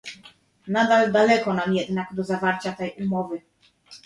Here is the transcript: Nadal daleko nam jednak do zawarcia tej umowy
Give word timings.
Nadal 0.75 1.03
daleko 1.17 1.53
nam 1.59 1.75
jednak 1.75 2.07
do 2.13 2.23
zawarcia 2.23 2.71
tej 2.81 2.91
umowy 3.05 3.41